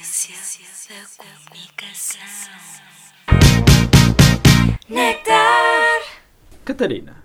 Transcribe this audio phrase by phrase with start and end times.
[0.00, 2.20] Ciência da comunicação.
[4.88, 6.00] Nectar.
[6.64, 7.16] Catarina.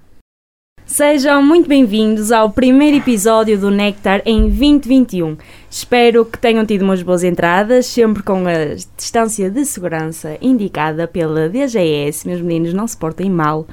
[0.85, 5.37] Sejam muito bem-vindos ao primeiro episódio do Nectar em 2021.
[5.71, 11.47] Espero que tenham tido umas boas entradas, sempre com a distância de segurança indicada pela
[11.47, 12.27] DGS.
[12.27, 13.65] Meus meninos, não se portem mal.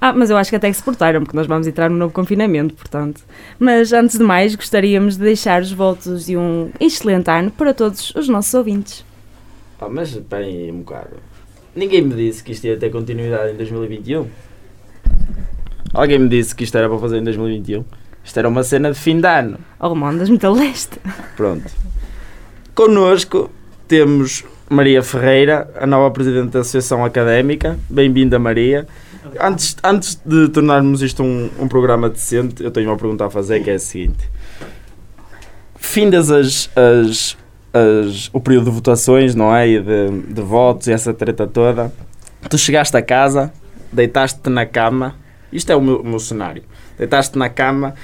[0.00, 2.12] Ah, mas eu acho que até que se portaram, porque nós vamos entrar no novo
[2.12, 3.22] confinamento, portanto.
[3.58, 8.14] Mas antes de mais, gostaríamos de deixar os votos de um excelente ano para todos
[8.14, 9.04] os nossos ouvintes.
[9.78, 11.16] Pá, mas aí um bocado.
[11.74, 14.26] Ninguém me disse que isto ia ter continuidade em 2021.
[15.92, 17.84] Alguém me disse que isto era para fazer em 2021.
[18.24, 19.58] Isto era uma cena de fim de ano.
[19.80, 20.98] Oh, mandas muito a leste.
[21.36, 21.70] Pronto.
[22.74, 23.50] Connosco
[23.88, 27.78] temos Maria Ferreira, a nova Presidente da Associação Académica.
[27.88, 28.86] Bem-vinda, Maria.
[29.40, 33.62] Antes, antes de tornarmos isto um, um programa decente, eu tenho uma pergunta a fazer
[33.62, 34.30] que é a seguinte.
[35.76, 37.36] Findas as, as,
[37.72, 39.68] as, o período de votações, não é?
[39.68, 41.92] E de, de votos e essa treta toda.
[42.48, 43.52] Tu chegaste a casa,
[43.92, 45.16] deitaste-te na cama.
[45.52, 46.62] Isto é o meu, o meu cenário.
[46.96, 47.94] Deitaste-te na cama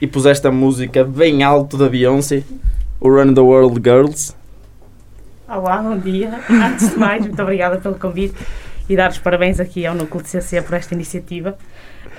[0.00, 2.44] e puseste a música bem alto da Beyoncé,
[3.00, 4.34] o Run the World Girls.
[5.48, 6.40] Olá, bom dia.
[6.48, 8.36] Antes de mais, muito obrigada pelo convite
[8.88, 11.56] e dar os parabéns aqui ao Núcleo de CC por esta iniciativa.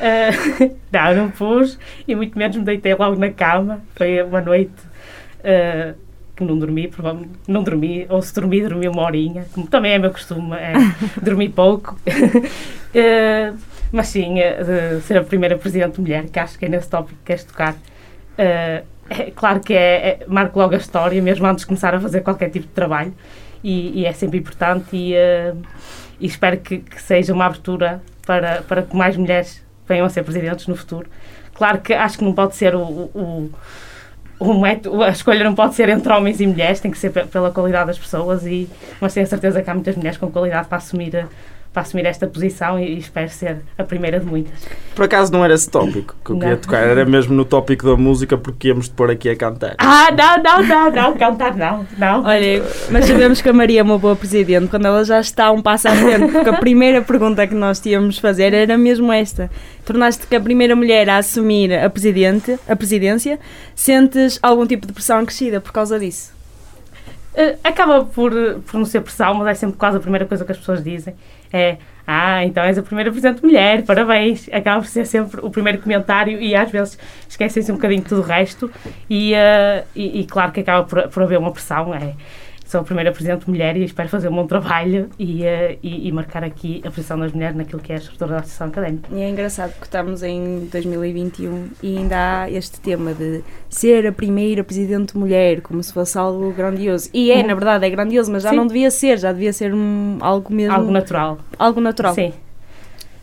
[0.01, 3.81] Uh, não, não pus e muito menos me deitei logo na cama.
[3.95, 4.73] Foi uma noite
[5.39, 5.95] uh,
[6.35, 9.99] que não dormi, provavelmente não dormi, ou se dormi, dormi uma horinha, como também é
[9.99, 10.73] meu costume, é
[11.21, 11.97] dormir pouco.
[12.07, 13.57] uh,
[13.91, 14.35] mas sim,
[15.03, 17.75] ser a primeira Presidente mulher, que acho que é nesse tópico que queres tocar.
[18.37, 18.83] é
[19.35, 22.49] claro que é, é, marco logo a história, mesmo antes de começar a fazer qualquer
[22.49, 23.13] tipo de trabalho,
[23.61, 24.87] e, e é sempre importante.
[24.93, 25.13] E,
[26.21, 30.23] e espero que, que, seja uma abertura para, para que mais mulheres venham a ser
[30.23, 31.09] presidentes no futuro.
[31.53, 33.51] Claro que acho que não pode ser o, o,
[34.39, 37.51] o método, a escolha não pode ser entre homens e mulheres, tem que ser pela
[37.51, 38.69] qualidade das pessoas, e,
[39.01, 41.27] mas tenho a certeza que há muitas mulheres com qualidade para assumir
[41.73, 44.67] para assumir esta posição e, espero ser a primeira de muitas.
[44.93, 47.95] Por acaso não era esse tópico que eu queria tocar, era mesmo no tópico da
[47.95, 49.75] música porque íamos te pôr aqui a cantar.
[49.77, 52.25] Ah, não, não, não, não, cantar não, não.
[52.25, 55.61] Olha, mas sabemos que a Maria é uma boa presidente quando ela já está um
[55.61, 59.49] passo à frente, porque a primeira pergunta que nós tínhamos de fazer era mesmo esta.
[59.85, 63.39] Tornaste-te a primeira mulher a assumir a, presidente, a presidência,
[63.73, 66.40] sentes algum tipo de pressão acrescida por causa disso?
[67.33, 68.33] Uh, acaba por,
[68.65, 71.15] por não ser pressão, mas é sempre quase a primeira coisa que as pessoas dizem.
[71.51, 74.49] É, ah, então és a primeira presidente mulher, parabéns.
[74.51, 76.97] Acaba por ser sempre o primeiro comentário e às vezes
[77.29, 78.69] esquecem-se um bocadinho de tudo o resto.
[79.09, 81.93] E, uh, e, e, claro que acaba por, por haver uma pressão.
[81.93, 82.13] É,
[82.71, 86.11] sou a primeira presidente mulher e espero fazer um bom trabalho e, uh, e, e,
[86.13, 89.09] marcar aqui a posição das mulheres naquilo que é a estrutura da Associação Académica.
[89.11, 94.11] E é engraçado porque estamos em 2021 e ainda há este tema de ser a
[94.13, 97.09] primeira presidente mulher, como se fosse algo grandioso.
[97.13, 98.55] E é, na verdade, é grandioso, mas já Sim.
[98.55, 100.73] não devia ser, já devia ser um, algo mesmo...
[100.73, 101.39] Algo natural.
[101.59, 102.15] Algo natural.
[102.15, 102.31] Sim.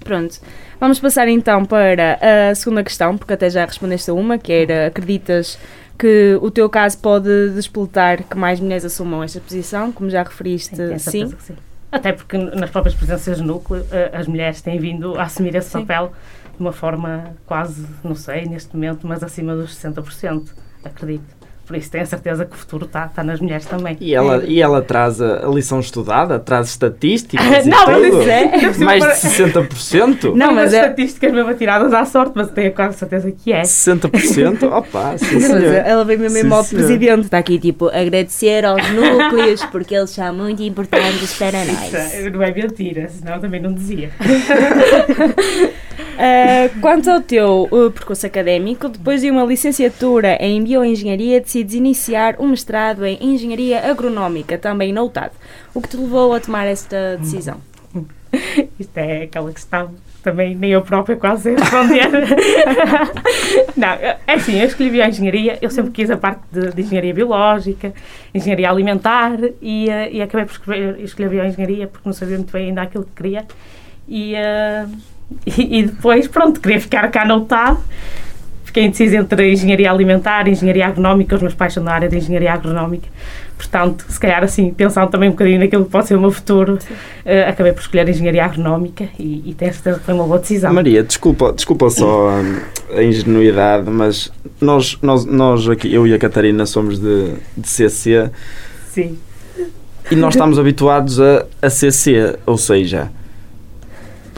[0.04, 0.40] Pronto.
[0.78, 2.18] Vamos passar então para
[2.50, 5.58] a segunda questão, porque até já respondeste a uma, que era, acreditas
[5.98, 10.76] que o teu caso pode despoltar que mais mulheres assumam esta posição, como já referiste,
[10.98, 11.34] sim.
[11.38, 11.56] sim.
[11.90, 15.70] Até porque nas próprias presenças de núcleo eh, as mulheres têm vindo a assumir esse
[15.70, 15.80] sim.
[15.80, 16.12] papel
[16.54, 20.50] de uma forma quase, não sei, neste momento, mas acima dos 60%,
[20.84, 21.37] acredito.
[21.68, 23.94] Por isso tenho a certeza que o futuro está tá nas mulheres também.
[24.00, 24.46] E ela, é.
[24.46, 28.72] e ela traz a, a, lição estudada, traz estatísticas não, isso é.
[28.82, 30.32] Mais de 60%?
[30.34, 30.80] Não, mas é...
[30.80, 33.60] estatísticas mesmo tiradas à sorte, mas tenho quase certeza que é.
[33.60, 34.62] 60%?
[34.62, 35.62] Opa, sim, senhor.
[35.74, 40.32] Ela vem mesmo em modo presidente, está aqui tipo, agradecer aos núcleos porque eles são
[40.32, 42.14] muito importantes para nós.
[42.14, 44.10] Isso, não é mentira, senão também não dizia.
[46.18, 52.34] Uh, quanto ao teu uh, percurso académico, depois de uma licenciatura em Bioengenharia, decides iniciar
[52.40, 55.30] um mestrado em Engenharia Agronómica, também no UTAD.
[55.72, 57.60] O que te levou a tomar esta decisão?
[58.80, 62.10] Isto é aquela questão também nem eu própria quase responder.
[63.76, 67.94] não, é assim, eu escolhi bioengenharia, eu sempre quis a parte de, de engenharia biológica,
[68.34, 72.70] engenharia alimentar e, uh, e acabei por escolher, escolher bioengenharia porque não sabia muito bem
[72.70, 73.46] ainda aquilo que queria.
[74.08, 77.78] E, uh, e, e, depois, pronto, queria ficar cá no UTAD.
[78.64, 81.36] Fiquei indecisa entre engenharia alimentar e engenharia agronómica.
[81.36, 83.08] Os meus pais são da área de engenharia agronómica.
[83.56, 86.74] Portanto, se calhar assim, pensando também um bocadinho naquilo que pode ser o meu futuro,
[86.74, 90.72] uh, acabei por escolher engenharia agronómica e, e tenho certeza que foi uma boa decisão.
[90.72, 96.18] Maria, desculpa, desculpa só a, a ingenuidade, mas nós, nós, nós aqui, eu e a
[96.18, 98.30] Catarina somos de, de CC.
[98.90, 99.18] Sim.
[100.10, 103.10] E nós estamos habituados a, a CC, ou seja,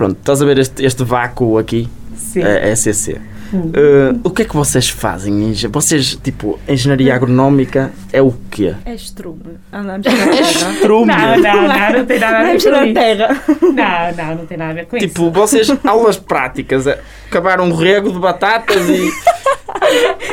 [0.01, 1.87] Pronto, estás a ver este, este vácuo aqui?
[2.17, 2.43] Sim.
[2.43, 3.21] É, é CC.
[3.53, 5.53] Eh, o que é que vocês fazem?
[5.71, 8.75] Vocês, tipo, engenharia agronómica é o quê?
[8.87, 9.59] É estrume.
[9.71, 10.81] Andamos na terra.
[10.81, 11.07] Trume.
[11.07, 12.95] Não, não, não, não tem nada a ver Andamos com na isso.
[12.95, 13.43] terra.
[13.61, 15.07] Não, não, não tem nada a ver com isso.
[15.07, 16.99] Tipo, vocês, aulas práticas, é
[17.29, 19.07] acabar um rego de batatas e.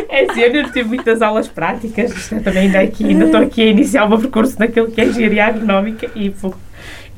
[0.09, 3.65] É assim, eu tive muitas aulas práticas, é também ainda aqui, ainda estou aqui a
[3.65, 6.53] iniciar o meu percurso naquilo que é engenharia agronómica e pô,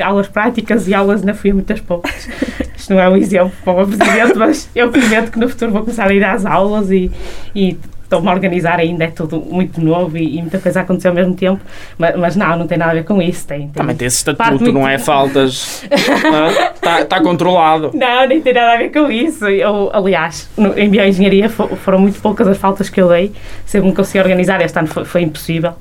[0.01, 2.27] aulas práticas e aulas ainda fui muitas poucas.
[2.75, 5.81] Isto não é um exemplo para o presidente, mas eu prometo que no futuro vou
[5.81, 7.11] começar a ir às aulas e,
[7.53, 7.77] e
[8.09, 11.13] estou-me a organizar ainda, é tudo muito novo e, e muita coisa a acontecer ao
[11.13, 11.61] mesmo tempo,
[11.97, 13.45] mas, mas não, não tem nada a ver com isso.
[13.47, 15.85] Tem, tem Também tem esse estatuto, muito- não é faltas.
[16.73, 17.91] Está tá controlado.
[17.93, 19.45] Não, nem tem nada a ver com isso.
[19.47, 23.31] Eu, aliás, no, em bioengenharia fo- foram muito poucas as faltas que eu dei.
[23.65, 24.59] Sempre me consegui organizar.
[24.61, 25.73] Este ano foi, foi impossível.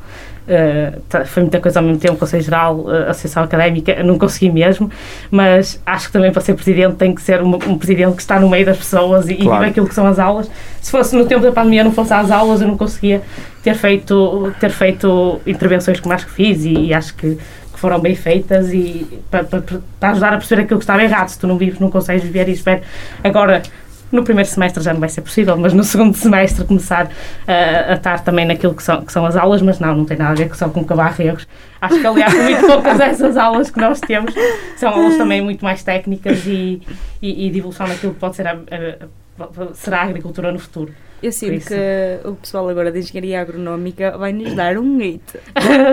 [0.49, 4.51] Uh, tá- foi muita coisa ao mesmo tempo, Conselho Geral, uh, Associação Académica, não consegui
[4.51, 4.91] mesmo,
[5.31, 8.41] mas acho que também para ser presidente tem que ser um, um presidente que está
[8.41, 9.59] no meio das pessoas e, e Claro.
[9.59, 10.51] vive aquilo que são as aulas.
[10.81, 13.21] Se fosse no tempo da pandemia, não fosse às aulas, eu não conseguia
[13.63, 18.01] ter feito, ter feito intervenções como acho que fiz e, e acho que, que foram
[18.01, 19.63] bem feitas e para, para,
[20.01, 21.29] para ajudar a perceber aquilo que estava errado.
[21.29, 22.81] Se tu não vives, não consegues viver e espero.
[23.23, 23.63] Agora,
[24.11, 27.11] no primeiro semestre já não vai ser possível, mas no segundo semestre começar
[27.47, 30.17] a, a estar também naquilo que são, que são as aulas, mas não, não tem
[30.17, 31.47] nada a ver só com cavar regos.
[31.81, 34.35] Acho que, aliás, muito poucas dessas aulas que nós temos
[34.77, 36.83] são aulas também muito mais técnicas e,
[37.23, 39.05] e, e de evolução naquilo que pode ser a, a-
[39.45, 40.93] a- será a agricultura no futuro.
[41.21, 44.99] Eu sinto que o pessoal agora de engenharia agronómica vai nos dar um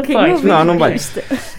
[0.05, 0.31] Pois.
[0.33, 0.95] ouviu Não, não vai.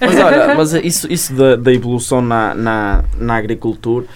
[0.01, 4.07] Mas olha, mas isso, isso da, da evolução na, na, na agricultura,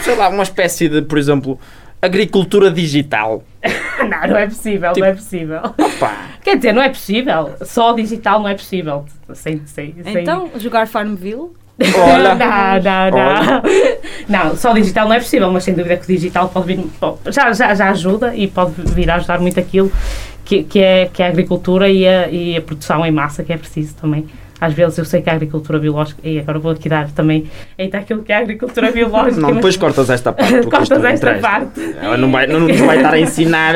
[0.00, 1.58] sei lá, uma espécie de, por exemplo,
[2.00, 3.42] agricultura digital.
[4.02, 5.60] Não, não é possível, não é possível.
[5.78, 6.12] Opa!
[6.42, 7.52] Quer dizer, não é possível.
[7.62, 9.04] Só digital não é possível.
[9.32, 11.50] Sem, sem, sem- Então, jogar Farmville?
[11.96, 13.62] Olha, não, não, não.
[14.28, 16.84] Não, só digital não é possível, mas sem dúvida que o digital pode vir,
[17.30, 19.92] já, já, já ajuda e pode vir a ajudar muito aquilo
[20.44, 23.52] que, que, é, que é a agricultura e a, e a produção em massa que
[23.52, 24.26] é preciso também.
[24.64, 27.98] Às vezes eu sei que a agricultura biológica, e agora vou aqui dar também eita,
[27.98, 29.40] aquilo que é a agricultura biológica.
[29.40, 30.52] não, mas- depois cortas esta parte.
[30.70, 31.80] Cortas isto esta parte.
[32.00, 33.74] Ela não, vai, não nos vai estar a ensinar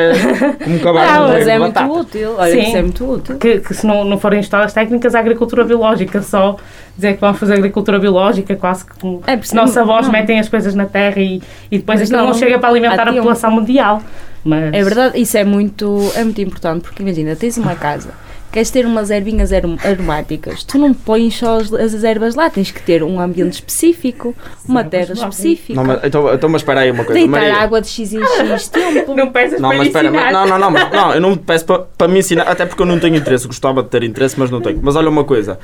[0.63, 2.35] como acabar Não, Mas é muito útil.
[2.37, 2.61] Olha, Sim.
[2.61, 3.37] isso é muito útil.
[3.37, 6.55] que, que se não, não forem histórias técnicas, a agricultura biológica, só
[6.95, 9.33] dizer que vamos fazer agricultura biológica, quase que como É,
[9.79, 10.11] avós não.
[10.13, 13.01] metem as coisas na terra e, e depois Mas aquilo não, não, chega para alimentar
[13.03, 13.17] a tempo.
[13.17, 14.01] população mundial.
[14.43, 18.11] Mas, É verdade, isso é muito, é muito importante, porque imagina, tens uma casa,
[18.51, 22.71] queres ter umas ervinhas arom- aromáticas, tu não pões só as, as ervas lá, tens
[22.71, 24.33] que ter um ambiente específico,
[24.67, 27.19] uma terra específica, Não, mas, então, então, mas espera aí uma coisa.
[27.19, 27.55] deitar Maria.
[27.55, 29.13] água de x em x tempo.
[29.15, 31.37] Não peças Não, para mas me espera, mas- não, não, não, mas, não, eu não
[31.37, 34.03] te peço para, para me ensinar, até porque eu não tenho interesse, gostava de ter
[34.03, 34.79] interesse, mas não tenho.
[34.81, 35.59] Mas olha uma coisa,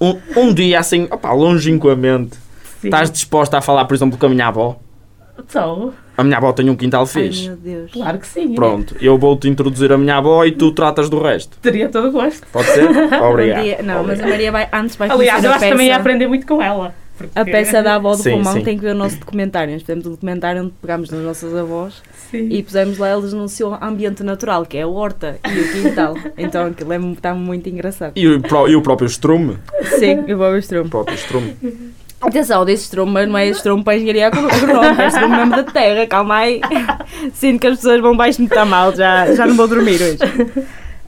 [0.00, 2.36] um, um dia assim, opá, longínquamente,
[2.80, 2.88] Sim.
[2.88, 4.76] estás disposta a falar, por exemplo, com a minha avó?
[5.46, 5.94] Sou.
[6.16, 7.48] A minha avó tem um quintal Ai fixe.
[7.48, 7.92] meu Deus.
[7.92, 8.54] Claro que sim.
[8.54, 11.56] Pronto, eu vou-te introduzir a minha avó e tu tratas do resto.
[11.62, 12.46] Teria todo o gosto.
[12.52, 12.88] Pode ser?
[13.22, 13.82] Obrigado.
[13.84, 15.96] não, mas a Maria vai, antes vai Aliás, conhecer eu a acho que também ia
[15.96, 16.92] aprender muito com ela.
[17.16, 18.62] porque- A peça da avó do Sim, Romão sim.
[18.62, 19.72] tem que ver o nosso documentário.
[19.72, 22.48] Nós fizemos um documentário onde pegámos nas nossas avós Sim.
[22.50, 26.14] e pusemos lá eles no seu ambiente natural, que é a horta e o quintal.
[26.36, 28.12] Então aquilo é, está muito engraçado.
[28.16, 29.56] E o, e o próprio estrume?
[29.98, 30.86] Sim, eu o estrume.
[30.86, 31.56] O próprio estrume.
[32.20, 35.62] Atenção, desse estrume, mas não é estrume para a engenharia agronómica, é estrume mesmo da
[35.62, 36.60] terra, calma aí.
[37.32, 40.18] Sinto que as pessoas vão baixo muito mal, já, já não vou dormir hoje.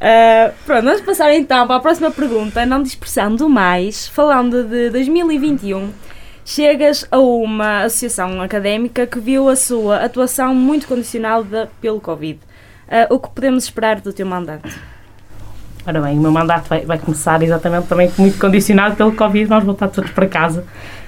[0.00, 5.90] Ah, pronto, vamos passar então para a próxima pergunta, não dispersando mais, falando de 2021.
[6.43, 12.38] Chegas a uma associação académica que viu a sua atuação muito condicionada pelo Covid.
[12.88, 14.70] Ah, o que podemos esperar do teu mandato?
[15.86, 19.64] Ora bem, o meu mandato vai, vai começar exatamente também muito condicionado pelo Covid, vamos
[19.64, 20.64] voltar todos para casa.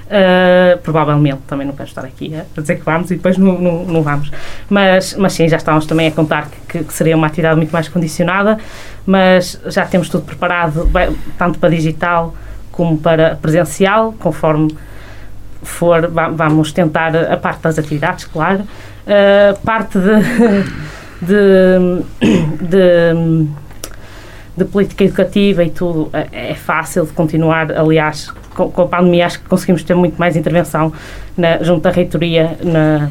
[0.07, 3.85] Uh, provavelmente, também não quero estar aqui a dizer que vamos e depois não, não,
[3.85, 4.31] não vamos.
[4.69, 7.71] Mas, mas sim, já estamos também a contar que, que- que seria uma atividade muito
[7.71, 8.59] mais condicionada,
[9.07, 12.35] mas já temos tudo preparado, vai- tanto para digital
[12.71, 14.77] como para presencial, conforme
[15.63, 18.65] for, va- vamos tentar a parte das atividades, claro.
[19.07, 23.49] Uh, parte de, de, de
[24.55, 27.73] de política educativa e tudo é é fácil de continuar.
[27.73, 28.31] Aliás,
[28.67, 30.93] com, com a pandemia acho que conseguimos ter muito mais intervenção
[31.37, 33.09] na, junto à reitoria na,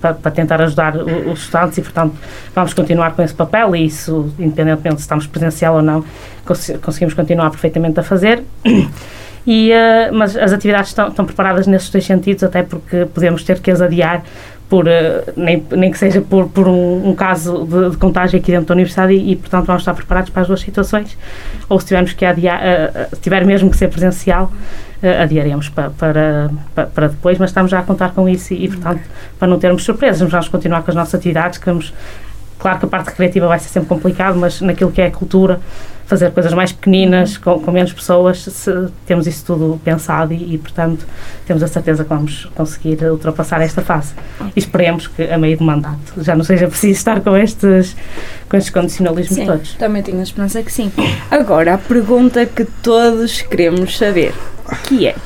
[0.00, 2.14] para, para tentar ajudar os estudantes e, portanto,
[2.54, 6.04] vamos continuar com esse papel e isso, independentemente se estamos presencial ou não,
[6.44, 8.42] cons- conseguimos continuar perfeitamente a fazer.
[9.46, 13.60] E, eh, mas as atividades estão, estão preparadas nesses dois sentidos, até porque podemos ter
[13.60, 14.24] que as adiar
[14.68, 18.50] por, eh, nem, nem que seja por, por um, um caso de, de contágio aqui
[18.50, 21.16] dentro da universidade e, e, portanto vamos estar preparados para as duas situações.
[21.68, 22.60] Ou se tivermos que adiar,
[23.12, 24.50] se tiver mesmo que ser presencial
[25.02, 28.64] eh, adiaremos pa- para, pa- para depois, mas estamos já a contar com isso e,
[28.64, 29.02] e, portanto
[29.38, 31.92] para não termos surpresas, vamos continuar com as nossas atividades, queremos
[32.58, 35.60] Claro que a parte recreativa vai ser sempre complicado, mas naquilo que é a cultura,
[36.06, 40.58] fazer coisas mais pequeninas, com, com menos pessoas, se- temos isso tudo pensado e, e,
[40.58, 41.04] portanto,
[41.46, 44.14] temos a certeza que vamos conseguir ultrapassar esta fase.
[44.54, 47.96] E esperemos que a meio do mandato já não seja preciso estar com estes,
[48.48, 49.74] com estes condicionalismos Sim, todos.
[49.74, 50.92] também tenho a esperança que sim.
[51.30, 54.32] Agora, a pergunta que todos queremos saber,
[54.84, 55.16] que é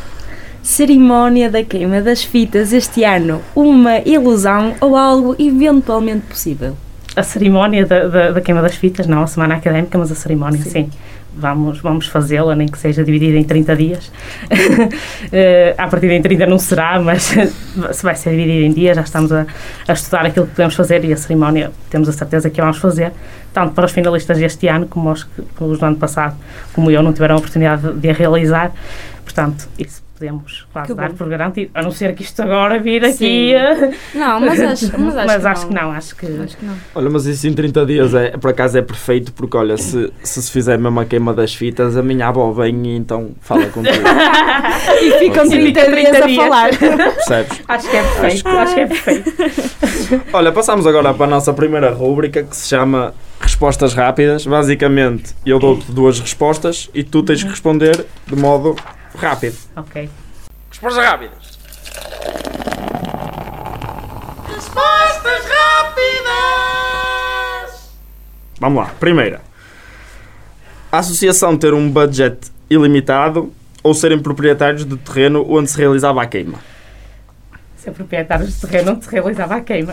[0.63, 6.77] cerimónia da queima das fitas este ano, uma ilusão ou algo eventualmente possível?
[7.21, 10.63] A cerimónia da, da, da queima das fitas, não a semana académica, mas a cerimónia,
[10.63, 10.71] Sim.
[10.71, 10.91] sim.
[11.33, 14.11] Vamos, vamos fazê-la, nem que seja dividida em 30 dias.
[15.79, 17.23] A partir em 30 não será, mas
[17.93, 19.47] se vai ser dividida em dias, já estamos a,
[19.87, 22.79] a estudar aquilo que podemos fazer e a cerimónia temos a certeza que a vamos
[22.79, 23.13] fazer,
[23.53, 26.35] tanto para os finalistas deste ano como os, que- os do ano passado,
[26.73, 28.73] como eu, não tiveram a oportunidade de, de a realizar.
[29.25, 33.03] Portanto, isso podemos quase Que dar por garantido, a não ser que isto agora vir
[33.03, 33.15] aqui.
[33.17, 33.55] Sim.
[33.55, 35.69] eh, Não, mas acho, mas acho, mas que, acho não.
[35.69, 36.27] que não, acho que.
[36.27, 36.75] Acho que não.
[36.95, 40.43] Olha, mas isso em 30 dias é, por acaso é perfeito, porque olha, se se,
[40.43, 43.97] se fizer mesmo a queima das fitas, a minha avó vem e então fala contigo,
[45.03, 45.73] E ficam Sim.
[45.73, 46.71] 30 dias 30 a falar.
[46.79, 47.61] percebes?
[47.67, 50.25] Acho que é perfeito, acho que é perfeito.
[50.35, 54.45] Olha, passamos agora para a nossa primeira rúbrica que se chama Respostas Rápidas.
[54.47, 58.77] Basicamente, eu dou-te duas respostas e tu tens que responder de modo
[59.17, 59.57] rápido.
[59.77, 60.09] Ok.
[60.69, 61.61] Respostas rápidas.
[68.61, 68.91] Vamos lá.
[69.01, 69.41] Primeira.
[70.93, 73.53] A associação ter um budget ilimitado
[73.83, 76.59] ou serem proprietários de terreno onde se realizava a queima.
[77.77, 79.93] Ser proprietários de terreno onde se realizava a queima.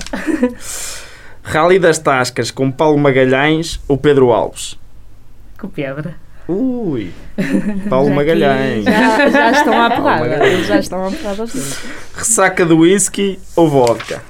[1.41, 4.77] Rally das Tascas com Paulo Magalhães ou Pedro Alves.
[5.57, 6.15] Com pedra.
[6.49, 7.11] Ui,
[7.89, 8.85] Paulo Já Magalhães.
[8.85, 10.61] Já, já estão à porrada.
[10.63, 11.45] Já estão à porrada.
[12.15, 14.21] Ressaca de whisky ou vodka?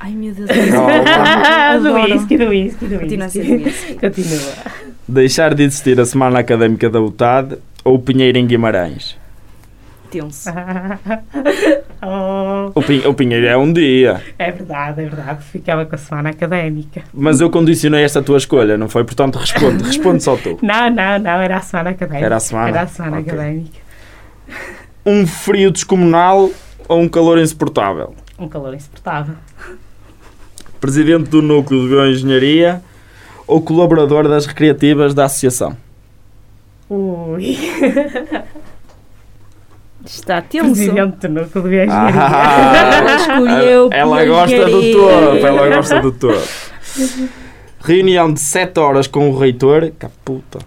[0.00, 0.48] Ai meu Deus.
[0.74, 3.64] Ah, do whisky, do whisky, do Continua a ser whisky.
[3.64, 3.94] whisky.
[3.94, 4.52] Continua.
[5.06, 9.16] Deixar de existir a Semana Académica da UTAD ou Pinheiro em Guimarães?
[10.10, 10.50] Tenso.
[12.00, 14.22] Oh, O, Pin- o Pinheiro é um dia.
[14.38, 15.42] é verdade, é verdade.
[15.44, 17.02] Ficava com a semana académica.
[17.12, 19.02] Mas eu condicionei esta tua escolha, não foi?
[19.02, 20.58] Portanto, responde, responde só tu.
[20.62, 21.40] Não, não, não.
[21.40, 22.24] Era a semana académica.
[22.24, 22.68] Era a semana?
[22.68, 23.32] Era a semana Ok.
[23.32, 23.78] académica.
[25.04, 26.48] Um frio descomunal
[26.88, 28.14] ou um calor insuportável?
[28.38, 29.34] Um calor insuportável.
[30.80, 32.80] Presidente do Núcleo de Bioengenharia
[33.44, 35.76] ou colaborador das recreativas da Associação?
[36.88, 37.58] Ui.
[40.08, 40.72] Está tenso.
[40.72, 42.20] Presidente do núcleo de bioengenharia.
[42.98, 46.48] Ela escolheu ela gosta do topo, ela gosta do topo.
[47.80, 50.58] Reunião de 7 horas com o reitor, caputa,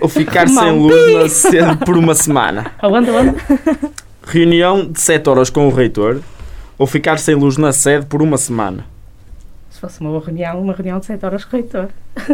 [0.00, 2.70] ou ficar sem luz na sede por uma semana.
[2.80, 3.34] Aonde, aonde?
[4.24, 6.20] Reunião de 7 horas com o reitor,
[6.78, 8.86] ou ficar sem luz na sede por uma semana.
[9.70, 11.88] Se fosse uma boa reunião, uma reunião de 7 horas com o reitor.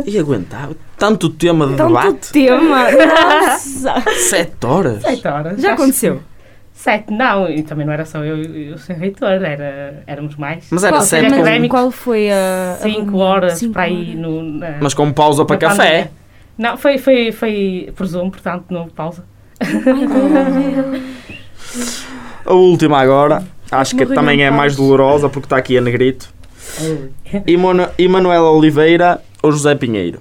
[0.05, 2.33] E aguentava tanto tema de Tanto debate?
[2.33, 2.85] tema.
[2.93, 3.95] Nossa.
[4.29, 5.03] 7 horas?
[5.03, 5.61] 7 horas.
[5.61, 6.21] Já aconteceu.
[6.79, 10.69] Sete, não, e também não era só eu e o seu reitor, era, éramos mais.
[10.71, 12.75] Mas era Qual, 7 mas qual foi a.
[12.75, 13.19] a 5 reunião?
[13.19, 14.15] horas Cinco para horas.
[14.15, 14.43] no.
[14.45, 15.77] Na, Mas com pausa para café.
[15.77, 16.11] pandemia.
[16.57, 19.25] Não, foi, foi, foi por Zoom, portanto, não houve pausa.
[22.47, 23.43] A última agora,
[23.73, 26.33] acho que também é mais dolorosa porque está aqui a negrito.
[27.99, 30.21] Emanuela Oliveira ou José Pinheiro?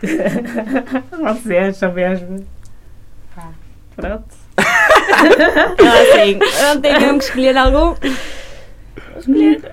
[1.10, 2.46] Vocês são mesmo.
[3.96, 4.45] Pronto.
[4.58, 6.38] Ah, sim.
[6.62, 7.94] Não tenham que escolher algum.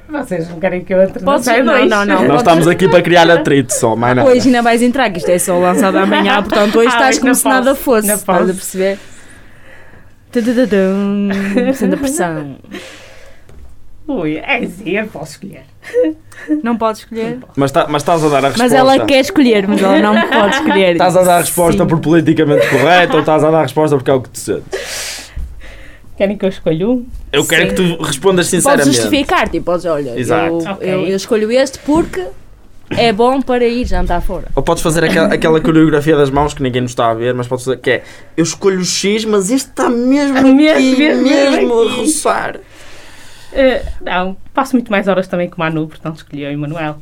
[0.10, 1.26] Vocês não querem que eu entre no
[1.64, 1.90] não, dois?
[1.90, 2.16] não, não.
[2.16, 4.30] Nós podes- estamos aqui para criar atrito só, mais nada.
[4.30, 7.36] Hoje ainda vais entrar, que isto é só lançado amanhã, portanto hoje Ah, estás como
[7.36, 8.08] se nada fosse.
[8.12, 8.98] Estás a perceber?
[11.76, 12.58] Sendo a pressão.
[14.08, 15.64] Ui, é sim, eu posso escolher.
[16.64, 17.40] Não podes escolher.
[17.56, 18.64] Mas, tá- mas estás a dar a resposta.
[18.64, 20.92] Mas ela quer escolher, mas ela não pode escolher.
[20.94, 21.88] Estás a dar a resposta Sim.
[21.88, 25.32] por politicamente correto ou estás a dar a resposta porque é o que tu sentes?
[26.18, 27.06] Querem que eu escolha um?
[27.32, 27.68] Eu quero Sim.
[27.70, 28.92] que tu respondas Podes sinceramente.
[28.98, 30.46] justificar, tipo, podes, olha, Exato.
[30.48, 30.78] eu, Ok.
[30.90, 32.26] eu, eu escolho este porque
[32.92, 34.48] é bom para ir jantar fora.
[34.56, 37.48] Ou podes fazer aquela, aquela coreografia das mãos que ninguém nos está a ver, mas
[37.48, 38.04] podes fazer que é
[38.36, 42.58] eu escolho o X, mas este está mesmo aqui, Mesmo, mesmo, mesmo a roçar.
[43.56, 46.60] Eh, não, passo muito mais horas também com o Manu, portanto escolhi eu e o
[46.60, 46.98] Manuel.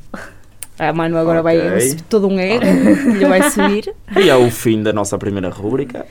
[0.77, 1.59] A Manu agora Ok.
[1.69, 2.65] vai subir todo um ego,
[3.13, 3.93] lhe vai subir.
[4.17, 6.05] E é o fim da nossa primeira rúbrica.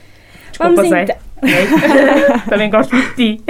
[0.49, 1.03] Desculpa, Vamos Zé.
[1.03, 1.17] então-?
[2.49, 3.43] Também gosto muito de ti.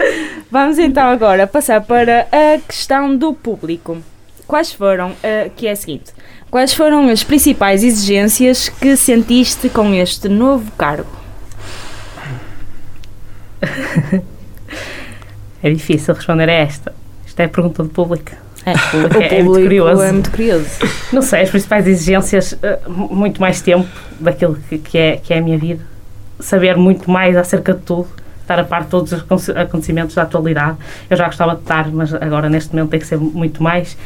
[0.50, 3.98] Vamos então agora passar para a questão do público.
[4.46, 6.12] Quais foram, eh, que é a seguinte,
[6.50, 11.10] quais foram as principais exigências que sentiste com este novo cargo?
[15.62, 16.92] É difícil responder a esta.
[17.26, 18.32] Isto é a pergunta do público.
[18.64, 20.02] É, o público é- é muito curioso.
[20.02, 20.66] é muito curioso.
[21.12, 23.88] Não sei, as principais exigências, eh, mu- muito mais tempo
[24.20, 25.82] daquilo que, que é, que é a minha vida.
[26.40, 28.08] Saber muito mais acerca de tudo,
[28.42, 30.76] estar a par de todos os aconte- acontecimentos da atualidade.
[31.08, 33.96] Eu já gostava de estar, mas agora neste momento tem que ser muito mais.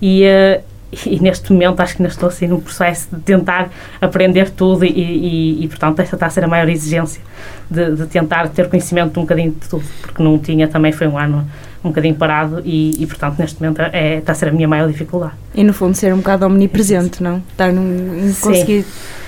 [0.00, 0.60] E, eh,
[1.06, 3.70] e neste momento acho que ainda estou assim num processo de tentar
[4.00, 7.22] aprender tudo e, e, e, portanto esta está a ser a maior exigência
[7.70, 11.06] de, de tentar ter conhecimento de um bocadinho de tudo, porque não tinha, também foi
[11.06, 11.46] um ano
[11.82, 14.88] um bocadinho parado e, e portanto neste momento é, está a ser a minha maior
[14.88, 15.34] dificuldade.
[15.54, 17.42] E no fundo ser um bocado omnipresente, não?
[17.50, 18.40] Estar num, em Sim.
[18.42, 18.84] conseguir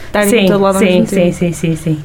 [0.07, 2.05] estar sim, em todo lado sim, sim, sim, sim, sim.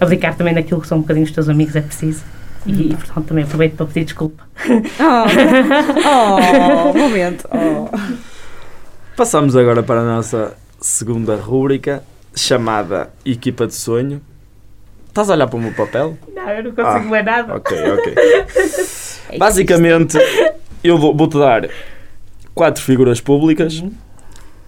[0.00, 2.22] Abdicar também daquilo que são um bocadinho os teus amigos é preciso.
[2.66, 4.42] E, e, portanto também aproveito para pedir desculpa.
[4.98, 7.46] Oh, oh, momento.
[7.52, 8.33] Oh.
[9.16, 12.02] Passamos agora para a nossa segunda rúbrica,
[12.34, 14.20] chamada Equipa de Sonho.
[15.08, 16.18] Estás a olhar para o meu papel?
[16.34, 17.54] Não, eu não consigo ler nada.
[17.54, 18.14] Ok, ok.
[19.38, 20.18] Basicamente,
[20.82, 21.68] eu vou-te dar
[22.54, 23.82] quatro figuras públicas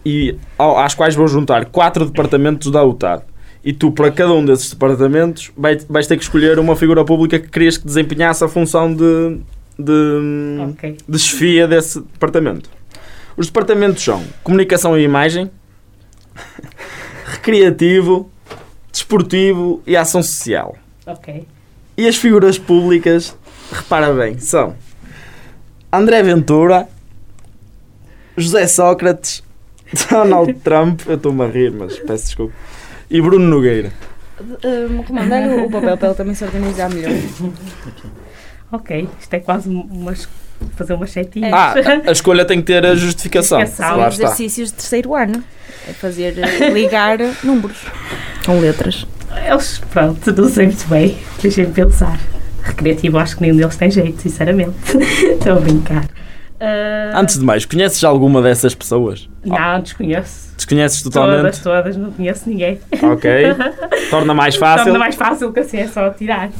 [0.05, 3.23] e ao- às quais vou juntar quatro departamentos da UTAD.
[3.65, 7.41] E tu, para cada um desses departamentos, vai- vais ter que escolher uma figura pública
[7.41, 9.39] que querias que desempenhasse a função de,
[9.77, 10.97] de, Ok.
[11.09, 12.71] de chefia desse departamento.
[13.37, 15.51] Os departamentos são Comunicação e Imagem,
[17.27, 18.31] Recreativo,
[18.91, 20.77] Desportivo e Ação Social.
[21.07, 21.47] Ok.
[21.97, 23.37] E as figuras públicas,
[23.71, 24.75] repara bem, são
[25.93, 26.89] André Ventura,
[28.37, 29.43] José Sócrates,
[30.11, 32.55] Donald Trump, eu estou-me a rir, mas peço desculpa,
[33.11, 33.93] e Bruno Nogueira.
[34.41, 37.13] Um, Comandar o papel para ele também se organizar melhor.
[38.71, 39.09] Ok.
[39.19, 40.29] Isto é quase umas.
[40.77, 41.53] Fazer umas setinhas.
[41.53, 41.75] Ah,
[42.07, 43.61] a escolha tem que ter a justificação.
[43.61, 43.97] Justificação.
[43.97, 44.25] Lá São está.
[44.25, 45.43] exercícios de terceiro ano.
[45.89, 47.79] É fazer, eh, ligar números
[48.45, 49.07] com letras.
[49.49, 51.17] Eles, pronto, não sei muito bem.
[51.41, 52.19] Deixem-me pensar.
[52.63, 54.75] Recreativo, acho que nenhum deles tem jeito, sinceramente.
[54.97, 56.05] Estou a brincar.
[56.59, 59.29] Ah, Antes de mais, conheces alguma dessas pessoas?
[59.49, 60.47] Não, desconheço.
[60.57, 61.63] Desconheces Todas, totalmente?
[61.63, 62.81] todas, não conheço ninguém.
[63.03, 63.31] Ok.
[64.11, 64.85] Torna mais fácil.
[64.87, 66.51] Torna mais fácil que assim é só tirar.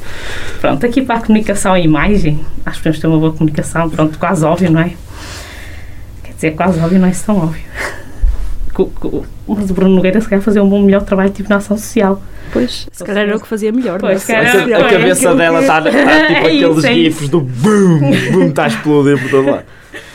[0.61, 4.17] Pronto, aqui para a comunicação e imagem, acho que podemos ter uma boa comunicação, pronto,
[4.19, 4.91] quase óbvio, não é?
[6.23, 7.61] Quer dizer, quase óbvio não é tão óbvio.
[9.47, 12.21] Mas o Bruno Nogueira se calhar fazia um bom, melhor trabalho tipo na ação social.
[12.53, 13.99] Pois, se calhar era o que fazia melhor.
[13.99, 14.39] Pois, se é?
[14.47, 17.41] A, calhar- ca- a cabeça dela está tá, tipo É aqueles isso, é gifs do
[17.41, 17.99] boom,
[18.31, 19.63] boom, está a explodir por todo lado.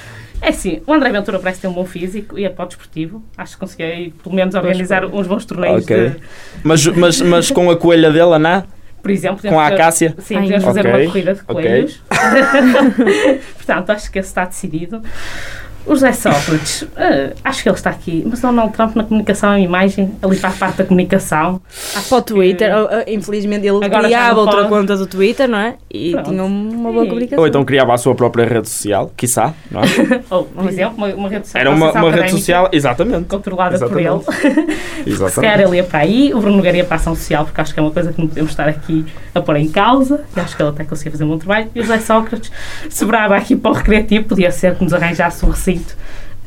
[0.42, 3.22] É assim, o André Ventura parece ter um bom físico e é para o desportivo.
[3.38, 5.84] Acho que conseguiu aí, pelo menos organizar uns bons torneios.
[5.84, 6.10] Ok.
[6.10, 6.16] de-
[6.64, 8.64] Mas, mas, mas com a coelha dela, não?
[9.00, 10.14] por exemplo, Com a fazer- Acácia?
[10.18, 12.02] Sim, podemos fazer ok, uma corrida de coelhos.
[13.56, 15.02] Portanto, acho que esse está decidido.
[15.84, 19.64] O José Sócrates, eh, acho que ele está aqui, mas Donald Trump na comunicação e
[19.64, 21.60] imagem, ali para a parte da comunicação.
[21.96, 24.68] Acho Para o que- Twitter, oh, oh, infelizmente ele Agora criava outra pode.
[24.68, 25.74] conta do Twitter, não é?
[25.92, 26.30] E Pronto.
[26.30, 27.38] tinha uma boa comunicação.
[27.40, 29.84] Ou então criava a sua própria rede social, quiçá, não é?
[30.30, 31.60] Ou, por exemplo, uma, uma rede social.
[31.60, 33.24] Era uma, uma rede social, exatamente.
[33.26, 34.08] Controlada por ele.
[34.08, 34.72] Exatamente.
[35.02, 35.62] Se calhar Exatamente.
[35.68, 37.80] ele ia para aí, o Bruno Nogueira ia para a ação social, porque acho que
[37.80, 40.24] é uma coisa que não podemos estar aqui a pôr em causa.
[40.36, 41.68] E acho que ele até conseguia fazer um bom trabalho.
[41.74, 42.52] E o José Sócrates
[42.88, 45.96] sobrava aqui para o recreativo, podia ser que nos arranjasse um recinto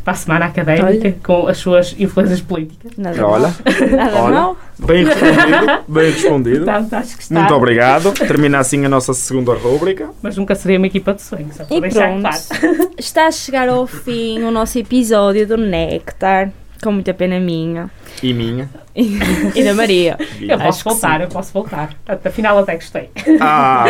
[0.03, 1.15] para a semana académica Olha.
[1.23, 2.91] com as suas influências políticas.
[2.95, 3.51] Nada Olha.
[3.97, 4.55] Nada olha.
[4.77, 6.65] bem respondido, bem respondido.
[6.65, 7.39] Portanto, acho que está.
[7.39, 8.11] Muito obrigado.
[8.13, 10.09] Termina assim a nossa segunda rúbrica.
[10.21, 12.21] Mas nunca seria uma equipa de sonhos, só para E deixar pronto.
[12.21, 12.91] claro.
[12.99, 16.51] Está a chegar ao fim o nosso episódio do Néctar.
[16.83, 17.89] Com muita pena minha.
[18.21, 18.69] E minha.
[18.95, 20.17] E da Maria.
[20.39, 21.95] Eu Acho posso que voltar, eu posso voltar.
[22.23, 23.09] Afinal, até gostei.
[23.39, 23.85] Ah,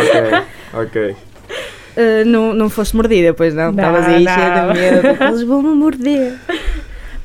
[0.72, 0.80] ok.
[1.04, 1.16] Ok.
[1.96, 3.70] Uh, não, não foste mordida, pois não?
[3.70, 5.16] Estavas aí cheia de medo.
[5.24, 6.34] Eles vão-me morder.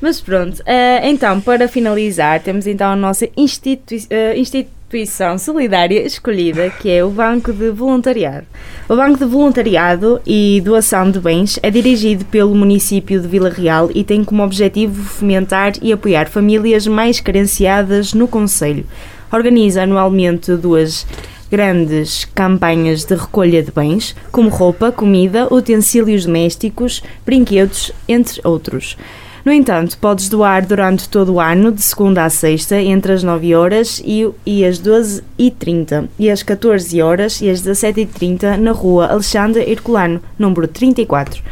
[0.00, 6.70] Mas pronto, uh, então, para finalizar, temos então a nossa institui- uh, instituição solidária escolhida,
[6.70, 8.46] que é o Banco de Voluntariado.
[8.88, 13.90] O Banco de Voluntariado e Doação de Bens é dirigido pelo município de Vila Real
[13.94, 18.84] e tem como objetivo fomentar e apoiar famílias mais carenciadas no Conselho.
[19.30, 21.06] Organiza anualmente duas
[21.52, 28.96] grandes campanhas de recolha de bens, como roupa, comida, utensílios domésticos, brinquedos, entre outros.
[29.44, 33.54] No entanto, podes doar durante todo o ano, de segunda a sexta, entre as 9
[33.54, 39.70] horas e, e as 12h30 e as 14 horas e as 17h30 na rua Alexandre
[39.70, 41.42] Herculano, número 34.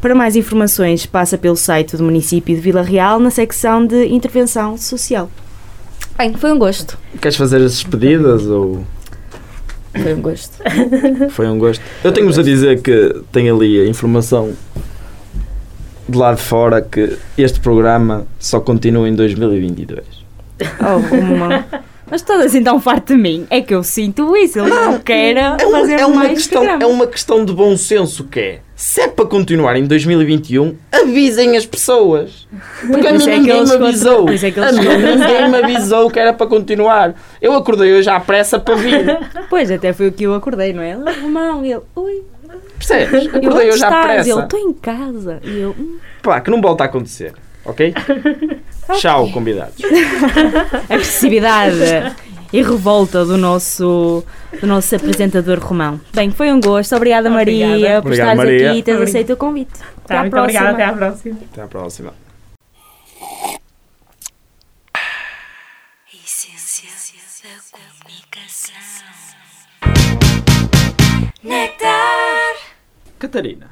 [0.00, 4.78] Para mais informações, passa pelo site do município de Vila Real na secção de intervenção
[4.78, 5.30] social.
[6.16, 6.96] Bem, foi um gosto.
[7.20, 8.84] Queres fazer as despedidas ou.
[9.92, 10.52] Foi um gosto.
[11.30, 11.82] Foi um gosto.
[12.04, 14.52] Eu tenho-vos a dizer que tem ali a informação
[16.08, 20.04] de lá de fora que este programa só continua em 2022.
[20.80, 21.64] Oh, Romão.
[22.10, 23.46] Mas estás assim tão farto de mim.
[23.48, 24.58] É que eu sinto isso.
[24.58, 27.76] Ele não, quer É uma, fazer é uma mais questão, é uma questão de bom
[27.76, 28.58] senso que é.
[28.74, 32.48] Se é para continuar em 2021, avisem as pessoas.
[32.80, 34.30] Porque a Por mim isso é ninguém me contra- avisou.
[34.32, 34.78] isso é A mim
[35.18, 37.14] ninguém me avisou que era para continuar.
[37.42, 39.18] Eu acordei hoje à pressa para vir.
[39.50, 40.92] Pois, até foi o que eu acordei, não é?
[40.92, 42.22] Ele, Romão, e ele, ui.
[42.78, 43.26] Percebes?
[43.34, 44.30] Acordei hoje à pressa.
[44.30, 45.38] Ele, estou em casa.
[45.44, 47.34] E eu, hum, Pá, que não volta a acontecer.
[47.64, 47.94] Ok?
[48.98, 49.76] Tchau, convidados.
[50.88, 51.76] agressividade
[52.52, 54.24] e revolta do nosso,
[54.60, 56.00] do nosso apresentador Romão.
[56.12, 56.96] Bem, foi um gosto.
[56.96, 58.02] Obrigada, Maria, Obrigada.
[58.02, 58.70] por Obrigado, estares Maria.
[58.70, 59.70] aqui e teres aceito o convite.
[60.04, 60.60] Até Tá, à muito próxima.
[60.70, 61.38] obrigada, até à próxima.
[61.52, 62.14] Até à próxima.
[66.12, 66.88] Essência
[67.44, 68.74] da comunicação.
[71.42, 72.54] Nectar.
[73.18, 73.70] Catarina,